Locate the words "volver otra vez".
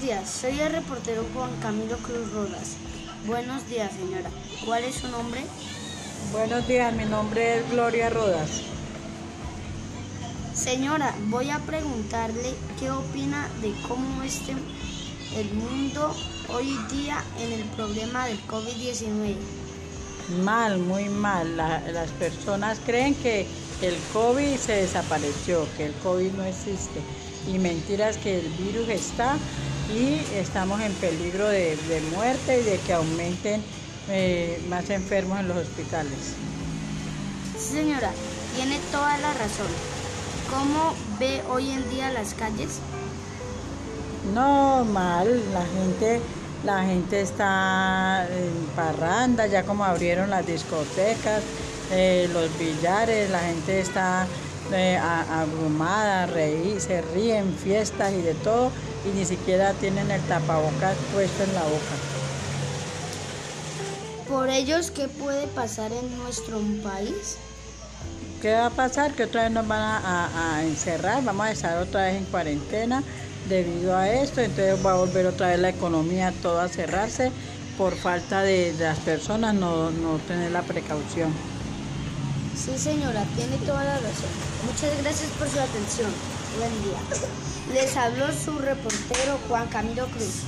74.96-75.58